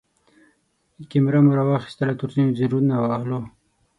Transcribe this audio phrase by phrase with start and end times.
[1.09, 3.39] کېمره مو راواخيستله ترڅو انځورونه واخلو.